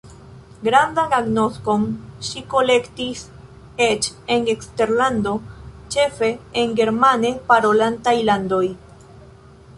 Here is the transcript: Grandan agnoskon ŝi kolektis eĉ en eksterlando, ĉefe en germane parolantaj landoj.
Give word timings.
Grandan 0.67 1.11
agnoskon 1.17 1.83
ŝi 2.29 2.41
kolektis 2.53 3.21
eĉ 3.89 4.09
en 4.37 4.49
eksterlando, 4.55 5.35
ĉefe 5.97 6.33
en 6.63 6.75
germane 6.83 7.35
parolantaj 7.53 8.19
landoj. 8.33 8.65